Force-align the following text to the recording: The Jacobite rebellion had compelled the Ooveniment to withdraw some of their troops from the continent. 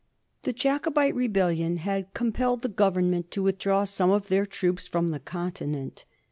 The 0.41 0.51
Jacobite 0.51 1.13
rebellion 1.13 1.77
had 1.77 2.11
compelled 2.15 2.63
the 2.63 2.69
Ooveniment 2.69 3.29
to 3.29 3.43
withdraw 3.43 3.83
some 3.83 4.09
of 4.09 4.29
their 4.29 4.47
troops 4.47 4.87
from 4.87 5.11
the 5.11 5.19
continent. 5.19 6.05